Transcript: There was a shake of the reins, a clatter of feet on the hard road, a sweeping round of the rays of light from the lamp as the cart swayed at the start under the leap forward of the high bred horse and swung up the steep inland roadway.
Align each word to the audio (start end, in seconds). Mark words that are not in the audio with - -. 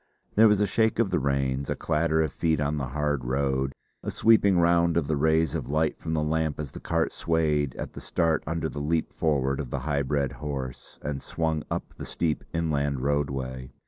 There 0.33 0.47
was 0.47 0.59
a 0.59 0.65
shake 0.65 0.97
of 0.97 1.11
the 1.11 1.19
reins, 1.19 1.69
a 1.69 1.75
clatter 1.75 2.23
of 2.23 2.33
feet 2.33 2.59
on 2.59 2.77
the 2.77 2.87
hard 2.87 3.23
road, 3.23 3.73
a 4.01 4.09
sweeping 4.09 4.57
round 4.57 4.97
of 4.97 5.05
the 5.05 5.15
rays 5.15 5.53
of 5.53 5.69
light 5.69 5.99
from 5.99 6.13
the 6.15 6.23
lamp 6.23 6.59
as 6.59 6.71
the 6.71 6.79
cart 6.79 7.11
swayed 7.11 7.75
at 7.75 7.93
the 7.93 8.01
start 8.01 8.43
under 8.47 8.67
the 8.67 8.81
leap 8.81 9.13
forward 9.13 9.59
of 9.59 9.69
the 9.69 9.81
high 9.81 10.01
bred 10.01 10.31
horse 10.31 10.97
and 11.03 11.21
swung 11.21 11.61
up 11.69 11.93
the 11.93 12.05
steep 12.05 12.43
inland 12.51 13.01
roadway. 13.01 13.69